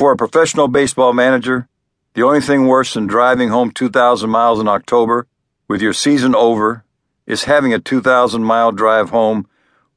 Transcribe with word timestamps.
For 0.00 0.12
a 0.12 0.16
professional 0.16 0.66
baseball 0.66 1.12
manager, 1.12 1.68
the 2.14 2.22
only 2.22 2.40
thing 2.40 2.66
worse 2.66 2.94
than 2.94 3.06
driving 3.06 3.50
home 3.50 3.70
2,000 3.70 4.30
miles 4.30 4.58
in 4.58 4.66
October 4.66 5.26
with 5.68 5.82
your 5.82 5.92
season 5.92 6.34
over 6.34 6.86
is 7.26 7.44
having 7.44 7.74
a 7.74 7.78
2,000 7.78 8.42
mile 8.42 8.72
drive 8.72 9.10
home 9.10 9.46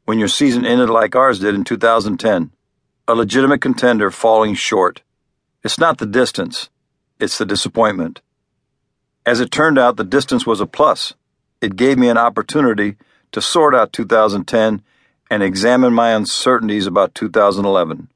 when 0.04 0.20
your 0.20 0.28
season 0.28 0.66
ended 0.66 0.90
like 0.90 1.16
ours 1.16 1.40
did 1.40 1.56
in 1.56 1.64
2010. 1.64 2.52
A 3.08 3.16
legitimate 3.16 3.62
contender 3.62 4.12
falling 4.12 4.56
short. 4.56 5.04
It's 5.64 5.80
not 5.80 6.00
the 6.00 6.06
distance, 6.06 6.70
it's 7.18 7.38
the 7.38 7.46
disappointment. 7.46 8.20
As 9.26 9.40
it 9.40 9.52
turned 9.52 9.80
out, 9.80 9.96
the 9.96 10.04
distance 10.04 10.46
was 10.46 10.60
a 10.60 10.66
plus. 10.66 11.14
It 11.62 11.78
gave 11.78 11.98
me 11.98 12.10
an 12.10 12.18
opportunity 12.18 12.98
to 13.32 13.42
sort 13.42 13.74
out 13.74 13.94
2010 13.94 14.82
and 15.32 15.42
examine 15.42 15.94
my 15.94 16.12
uncertainties 16.12 16.88
about 16.88 17.16
2011. 17.16 18.10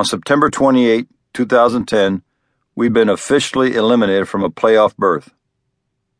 On 0.00 0.06
September 0.06 0.48
28, 0.48 1.08
2010, 1.34 2.22
we've 2.74 2.90
been 2.90 3.10
officially 3.10 3.74
eliminated 3.74 4.30
from 4.30 4.42
a 4.42 4.48
playoff 4.48 4.96
berth. 4.96 5.34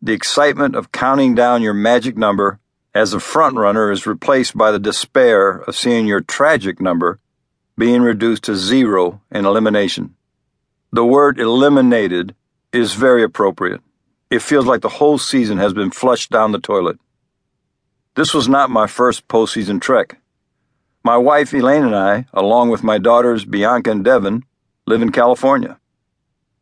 The 0.02 0.12
excitement 0.12 0.76
of 0.76 0.92
counting 0.92 1.34
down 1.34 1.62
your 1.62 1.72
magic 1.72 2.14
number 2.14 2.60
as 2.94 3.14
a 3.14 3.16
frontrunner 3.16 3.90
is 3.90 4.06
replaced 4.06 4.54
by 4.54 4.70
the 4.70 4.78
despair 4.78 5.60
of 5.60 5.76
seeing 5.76 6.06
your 6.06 6.20
tragic 6.20 6.78
number 6.78 7.20
being 7.78 8.02
reduced 8.02 8.44
to 8.44 8.54
zero 8.54 9.22
in 9.30 9.46
elimination. 9.46 10.14
The 10.92 11.06
word 11.06 11.40
eliminated 11.40 12.34
is 12.74 12.92
very 12.92 13.22
appropriate. 13.22 13.80
It 14.28 14.42
feels 14.42 14.66
like 14.66 14.82
the 14.82 14.90
whole 14.90 15.16
season 15.16 15.56
has 15.56 15.72
been 15.72 15.90
flushed 15.90 16.30
down 16.30 16.52
the 16.52 16.58
toilet. 16.58 16.98
This 18.14 18.34
was 18.34 18.46
not 18.46 18.68
my 18.68 18.86
first 18.86 19.26
postseason 19.26 19.80
trek. 19.80 20.19
My 21.02 21.16
wife 21.16 21.54
Elaine 21.54 21.84
and 21.84 21.96
I, 21.96 22.26
along 22.34 22.68
with 22.68 22.82
my 22.82 22.98
daughters 22.98 23.46
Bianca 23.46 23.90
and 23.90 24.04
Devon, 24.04 24.44
live 24.86 25.00
in 25.00 25.10
California. 25.10 25.78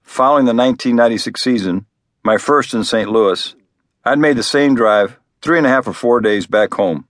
Following 0.05 0.45
the 0.45 0.55
1996 0.55 1.43
season, 1.43 1.87
my 2.23 2.37
first 2.37 2.73
in 2.73 2.85
St. 2.85 3.11
Louis, 3.11 3.57
I'd 4.05 4.21
made 4.21 4.37
the 4.37 4.45
same 4.45 4.77
drive 4.77 5.19
three 5.43 5.59
and 5.59 5.67
a 5.67 5.71
half 5.71 5.89
or 5.89 5.93
four 5.93 6.21
days 6.21 6.47
back 6.47 6.75
home. 6.75 7.09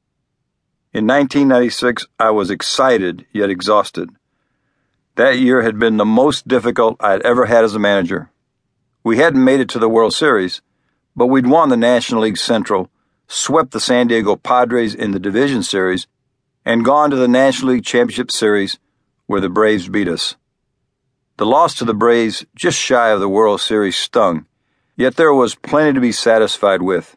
In 0.95 1.07
1996, 1.07 2.07
I 2.19 2.31
was 2.31 2.51
excited 2.51 3.27
yet 3.31 3.51
exhausted. 3.51 4.09
That 5.17 5.39
year 5.39 5.61
had 5.61 5.79
been 5.79 5.99
the 5.99 6.07
most 6.07 6.49
difficult 6.49 6.97
I'd 6.99 7.21
ever 7.23 7.45
had 7.45 7.63
as 7.63 7.75
a 7.75 7.79
manager. 7.79 8.31
We 9.05 9.19
hadn't 9.19 9.45
made 9.45 9.61
it 9.61 9.69
to 9.71 9.79
the 9.79 9.89
World 9.89 10.15
Series, 10.15 10.63
but 11.15 11.27
we'd 11.27 11.47
won 11.47 11.69
the 11.69 11.77
National 11.77 12.23
League 12.23 12.39
Central, 12.39 12.91
swept 13.27 13.73
the 13.73 13.81
San 13.81 14.07
Diego 14.07 14.35
Padres 14.35 14.95
in 14.95 15.11
the 15.11 15.19
Division 15.19 15.63
Series, 15.63 16.07
and 16.69 16.85
gone 16.85 17.09
to 17.09 17.17
the 17.17 17.27
National 17.27 17.73
League 17.73 17.85
Championship 17.85 18.31
Series 18.31 18.79
where 19.25 19.41
the 19.41 19.49
Braves 19.49 19.89
beat 19.89 20.07
us. 20.07 20.37
The 21.39 21.47
loss 21.47 21.73
to 21.77 21.87
the 21.87 21.95
Braves, 21.95 22.45
just 22.55 22.79
shy 22.79 23.09
of 23.09 23.21
the 23.21 23.29
World 23.29 23.63
Series, 23.63 23.97
stung, 23.97 24.45
yet 24.95 25.17
there 25.17 25.33
was 25.33 25.55
plenty 25.55 25.95
to 25.95 26.01
be 26.01 26.13
satisfied 26.13 26.83
with, 26.83 27.17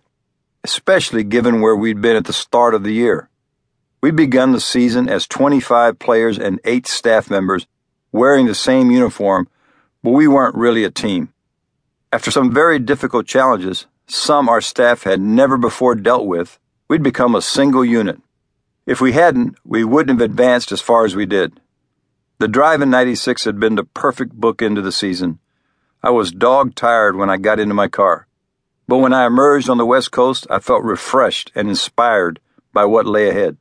especially 0.64 1.26
given 1.26 1.60
where 1.60 1.76
we'd 1.76 2.00
been 2.00 2.16
at 2.16 2.24
the 2.24 2.32
start 2.32 2.74
of 2.74 2.86
the 2.86 2.94
year. 2.94 3.30
We'd 4.00 4.16
begun 4.16 4.54
the 4.54 4.62
season 4.62 5.10
as 5.10 5.28
25 5.28 6.00
players 6.00 6.40
and 6.40 6.62
8 6.64 6.88
staff 6.88 7.30
members 7.30 7.68
wearing 8.14 8.46
the 8.46 8.56
same 8.56 8.90
uniform, 8.90 9.50
but 10.02 10.12
we 10.12 10.30
weren't 10.30 10.56
really 10.56 10.86
a 10.86 10.90
team. 10.90 11.34
After 12.14 12.32
some 12.32 12.54
very 12.54 12.80
difficult 12.80 13.28
challenges, 13.28 13.86
some 14.08 14.48
our 14.48 14.62
staff 14.62 15.04
had 15.04 15.20
never 15.20 15.58
before 15.58 15.96
dealt 15.96 16.26
with, 16.26 16.58
we'd 16.88 17.04
become 17.04 17.36
a 17.36 17.42
single 17.42 17.84
unit. 17.84 18.22
If 18.86 19.00
we 19.00 19.12
hadn't, 19.14 19.58
we 19.64 19.84
wouldn't 19.84 20.20
have 20.20 20.30
advanced 20.30 20.72
as 20.72 20.82
far 20.82 21.06
as 21.06 21.16
we 21.16 21.26
did. 21.26 21.60
The 22.40 22.48
drive 22.48 22.82
in 22.82 22.90
96 22.90 23.44
had 23.44 23.60
been 23.60 23.76
the 23.76 23.84
perfect 23.84 24.34
book 24.34 24.62
into 24.62 24.82
the 24.82 24.92
season. 24.92 25.40
I 26.02 26.10
was 26.10 26.32
dog 26.32 26.74
tired 26.74 27.16
when 27.16 27.30
I 27.30 27.38
got 27.38 27.60
into 27.60 27.76
my 27.76 27.88
car. 27.88 28.28
But 28.88 28.98
when 28.98 29.14
I 29.14 29.26
emerged 29.26 29.70
on 29.70 29.78
the 29.78 29.86
West 29.86 30.12
Coast, 30.12 30.48
I 30.50 30.60
felt 30.60 30.84
refreshed 30.84 31.52
and 31.54 31.70
inspired 31.70 32.40
by 32.74 32.86
what 32.86 33.06
lay 33.06 33.30
ahead. 33.30 33.58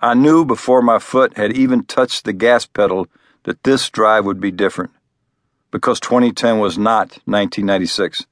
I 0.00 0.14
knew 0.14 0.44
before 0.44 0.82
my 0.82 0.98
foot 0.98 1.36
had 1.36 1.52
even 1.56 1.84
touched 1.84 2.24
the 2.24 2.32
gas 2.32 2.64
pedal 2.66 3.08
that 3.42 3.64
this 3.64 3.90
drive 3.90 4.24
would 4.24 4.40
be 4.40 4.50
different 4.50 4.92
because 5.72 5.98
2010 5.98 6.58
was 6.60 6.78
not 6.78 7.18
1996. 7.24 8.26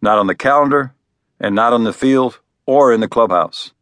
Not 0.00 0.16
on 0.16 0.28
the 0.28 0.34
calendar, 0.34 0.94
and 1.38 1.54
not 1.54 1.72
on 1.72 1.84
the 1.84 1.92
field 1.92 2.40
or 2.64 2.92
in 2.94 3.00
the 3.00 3.08
clubhouse. 3.08 3.72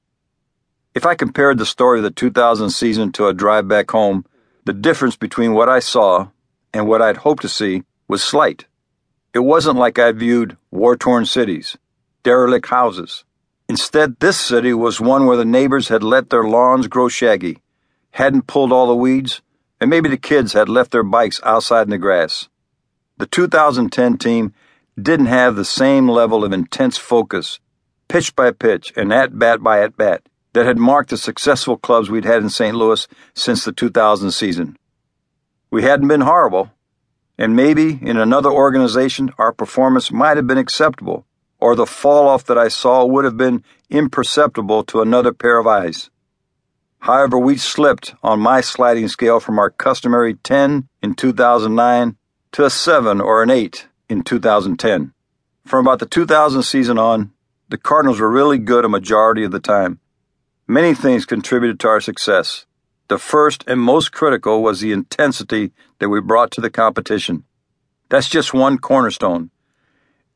If 0.96 1.04
I 1.04 1.14
compared 1.14 1.58
the 1.58 1.66
story 1.66 1.98
of 1.98 2.04
the 2.04 2.10
2000 2.10 2.70
season 2.70 3.12
to 3.12 3.26
a 3.26 3.34
drive 3.34 3.68
back 3.68 3.90
home, 3.90 4.24
the 4.64 4.72
difference 4.72 5.14
between 5.14 5.52
what 5.52 5.68
I 5.68 5.78
saw 5.78 6.28
and 6.72 6.88
what 6.88 7.02
I'd 7.02 7.18
hoped 7.18 7.42
to 7.42 7.50
see 7.50 7.82
was 8.08 8.24
slight. 8.24 8.64
It 9.34 9.40
wasn't 9.40 9.76
like 9.76 9.98
I 9.98 10.10
viewed 10.12 10.56
war 10.70 10.96
torn 10.96 11.26
cities, 11.26 11.76
derelict 12.22 12.68
houses. 12.68 13.24
Instead, 13.68 14.20
this 14.20 14.40
city 14.40 14.72
was 14.72 14.98
one 14.98 15.26
where 15.26 15.36
the 15.36 15.44
neighbors 15.44 15.88
had 15.88 16.02
let 16.02 16.30
their 16.30 16.44
lawns 16.44 16.86
grow 16.86 17.08
shaggy, 17.08 17.58
hadn't 18.12 18.46
pulled 18.46 18.72
all 18.72 18.86
the 18.86 18.96
weeds, 18.96 19.42
and 19.78 19.90
maybe 19.90 20.08
the 20.08 20.16
kids 20.16 20.54
had 20.54 20.70
left 20.70 20.92
their 20.92 21.02
bikes 21.02 21.42
outside 21.44 21.82
in 21.82 21.90
the 21.90 21.98
grass. 21.98 22.48
The 23.18 23.26
2010 23.26 24.16
team 24.16 24.54
didn't 24.98 25.26
have 25.26 25.56
the 25.56 25.64
same 25.66 26.08
level 26.08 26.42
of 26.42 26.54
intense 26.54 26.96
focus, 26.96 27.60
pitch 28.08 28.34
by 28.34 28.50
pitch 28.50 28.94
and 28.96 29.12
at 29.12 29.38
bat 29.38 29.62
by 29.62 29.82
at 29.82 29.98
bat, 29.98 30.22
that 30.56 30.64
had 30.64 30.78
marked 30.78 31.10
the 31.10 31.18
successful 31.18 31.76
clubs 31.76 32.08
we'd 32.08 32.24
had 32.24 32.42
in 32.42 32.48
St. 32.48 32.74
Louis 32.74 33.06
since 33.34 33.66
the 33.66 33.72
2000 33.72 34.30
season. 34.30 34.74
We 35.70 35.82
hadn't 35.82 36.08
been 36.08 36.22
horrible, 36.22 36.70
and 37.36 37.54
maybe 37.54 37.98
in 38.00 38.16
another 38.16 38.50
organization 38.50 39.34
our 39.36 39.52
performance 39.52 40.10
might 40.10 40.38
have 40.38 40.46
been 40.46 40.56
acceptable, 40.56 41.26
or 41.60 41.74
the 41.74 41.84
fall 41.84 42.26
off 42.26 42.46
that 42.46 42.56
I 42.56 42.68
saw 42.68 43.04
would 43.04 43.26
have 43.26 43.36
been 43.36 43.64
imperceptible 43.90 44.82
to 44.84 45.02
another 45.02 45.34
pair 45.34 45.58
of 45.58 45.66
eyes. 45.66 46.08
However, 47.00 47.38
we 47.38 47.58
slipped 47.58 48.14
on 48.22 48.40
my 48.40 48.62
sliding 48.62 49.08
scale 49.08 49.40
from 49.40 49.58
our 49.58 49.68
customary 49.68 50.36
10 50.36 50.88
in 51.02 51.14
2009 51.16 52.16
to 52.52 52.64
a 52.64 52.70
7 52.70 53.20
or 53.20 53.42
an 53.42 53.50
8 53.50 53.88
in 54.08 54.22
2010. 54.22 55.12
From 55.66 55.86
about 55.86 55.98
the 55.98 56.06
2000 56.06 56.62
season 56.62 56.96
on, 56.96 57.32
the 57.68 57.76
Cardinals 57.76 58.20
were 58.20 58.30
really 58.30 58.56
good 58.56 58.86
a 58.86 58.88
majority 58.88 59.44
of 59.44 59.52
the 59.52 59.60
time. 59.60 60.00
Many 60.68 60.94
things 60.94 61.26
contributed 61.26 61.78
to 61.80 61.88
our 61.88 62.00
success. 62.00 62.66
The 63.06 63.18
first 63.18 63.62
and 63.68 63.80
most 63.80 64.10
critical 64.10 64.64
was 64.64 64.80
the 64.80 64.90
intensity 64.90 65.70
that 66.00 66.08
we 66.08 66.20
brought 66.20 66.50
to 66.52 66.60
the 66.60 66.70
competition. 66.70 67.44
That's 68.08 68.28
just 68.28 68.52
one 68.52 68.78
cornerstone. 68.78 69.50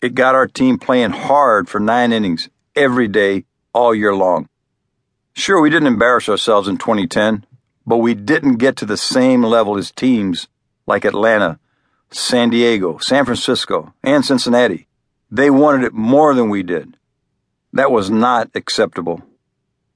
It 0.00 0.14
got 0.14 0.36
our 0.36 0.46
team 0.46 0.78
playing 0.78 1.10
hard 1.10 1.68
for 1.68 1.80
nine 1.80 2.12
innings 2.12 2.48
every 2.76 3.08
day, 3.08 3.44
all 3.72 3.92
year 3.92 4.14
long. 4.14 4.48
Sure, 5.32 5.60
we 5.60 5.68
didn't 5.68 5.88
embarrass 5.88 6.28
ourselves 6.28 6.68
in 6.68 6.78
2010, 6.78 7.44
but 7.84 7.96
we 7.96 8.14
didn't 8.14 8.58
get 8.58 8.76
to 8.76 8.86
the 8.86 8.96
same 8.96 9.42
level 9.42 9.76
as 9.76 9.90
teams 9.90 10.46
like 10.86 11.04
Atlanta, 11.04 11.58
San 12.12 12.50
Diego, 12.50 12.98
San 12.98 13.24
Francisco, 13.24 13.94
and 14.04 14.24
Cincinnati. 14.24 14.86
They 15.28 15.50
wanted 15.50 15.84
it 15.84 15.92
more 15.92 16.34
than 16.34 16.50
we 16.50 16.62
did. 16.62 16.96
That 17.72 17.90
was 17.90 18.10
not 18.10 18.48
acceptable. 18.54 19.24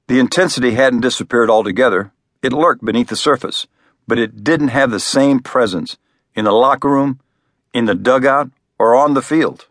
The 0.07 0.19
intensity 0.19 0.73
hadn't 0.73 1.01
disappeared 1.01 1.49
altogether. 1.49 2.13
It 2.43 2.53
lurked 2.53 2.85
beneath 2.85 3.09
the 3.09 3.17
surface, 3.17 3.67
but 4.07 4.19
it 4.19 4.45
didn't 4.45 4.69
have 4.69 4.91
the 4.91 5.01
same 5.01 5.41
presence 5.41 5.97
in 6.35 6.45
the 6.45 6.53
locker 6.53 6.91
room, 6.91 7.21
in 7.73 7.87
the 7.87 7.95
dugout, 7.95 8.51
or 8.79 8.95
on 8.95 9.15
the 9.15 9.23
field. 9.23 9.67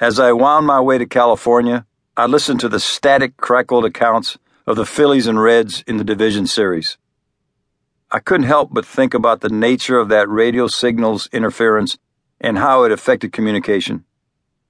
As 0.00 0.18
I 0.18 0.32
wound 0.32 0.66
my 0.66 0.80
way 0.80 0.98
to 0.98 1.06
California, 1.06 1.86
I 2.16 2.26
listened 2.26 2.58
to 2.60 2.68
the 2.68 2.80
static, 2.80 3.36
crackled 3.36 3.84
accounts 3.84 4.36
of 4.66 4.76
the 4.76 4.84
Phillies 4.84 5.28
and 5.28 5.40
Reds 5.40 5.84
in 5.86 5.96
the 5.96 6.04
division 6.04 6.46
series. 6.48 6.98
I 8.10 8.18
couldn't 8.18 8.48
help 8.48 8.70
but 8.72 8.84
think 8.84 9.14
about 9.14 9.40
the 9.40 9.48
nature 9.48 9.98
of 9.98 10.08
that 10.08 10.28
radio 10.28 10.66
signal's 10.66 11.28
interference 11.32 11.96
and 12.40 12.58
how 12.58 12.82
it 12.82 12.90
affected 12.90 13.32
communication. 13.32 14.04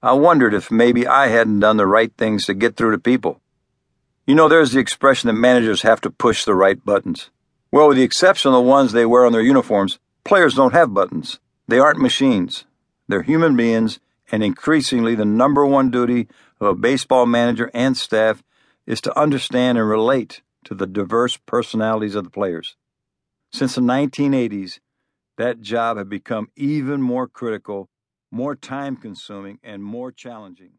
I 0.03 0.13
wondered 0.13 0.53
if 0.53 0.69
maybe 0.69 1.07
I 1.07 1.27
hadn't 1.27 1.61
done 1.61 1.77
the 1.77 1.87
right 1.87 2.13
things 2.15 2.45
to 2.45 2.53
get 2.53 2.75
through 2.75 2.91
to 2.91 2.99
people. 2.99 3.40
You 4.27 4.35
know, 4.35 4.47
there's 4.47 4.71
the 4.71 4.79
expression 4.79 5.27
that 5.27 5.33
managers 5.33 5.81
have 5.81 5.99
to 6.01 6.11
push 6.11 6.45
the 6.45 6.53
right 6.53 6.83
buttons. 6.85 7.31
Well, 7.71 7.87
with 7.87 7.97
the 7.97 8.03
exception 8.03 8.49
of 8.49 8.53
the 8.53 8.61
ones 8.61 8.91
they 8.91 9.05
wear 9.05 9.25
on 9.25 9.31
their 9.31 9.41
uniforms, 9.41 9.97
players 10.23 10.53
don't 10.53 10.73
have 10.73 10.93
buttons. 10.93 11.39
They 11.67 11.79
aren't 11.79 11.99
machines. 11.99 12.65
They're 13.07 13.23
human 13.23 13.55
beings, 13.55 13.99
and 14.31 14.43
increasingly 14.43 15.15
the 15.15 15.25
number 15.25 15.65
one 15.65 15.89
duty 15.89 16.27
of 16.59 16.67
a 16.67 16.75
baseball 16.75 17.25
manager 17.25 17.71
and 17.73 17.97
staff 17.97 18.43
is 18.85 19.01
to 19.01 19.19
understand 19.19 19.79
and 19.79 19.89
relate 19.89 20.41
to 20.65 20.75
the 20.75 20.85
diverse 20.85 21.37
personalities 21.37 22.13
of 22.13 22.23
the 22.23 22.29
players. 22.29 22.75
Since 23.51 23.75
the 23.75 23.81
1980s, 23.81 24.79
that 25.37 25.61
job 25.61 25.97
had 25.97 26.09
become 26.09 26.49
even 26.55 27.01
more 27.01 27.27
critical, 27.27 27.89
more 28.29 28.55
time 28.55 28.97
consuming, 28.97 29.59
and 29.63 29.83
more 29.83 30.11
challenging. 30.11 30.73